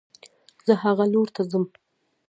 زه 0.67 0.73
هغه 0.83 1.03
لور 1.13 1.27
ته 1.35 1.41
ځم 1.51 1.65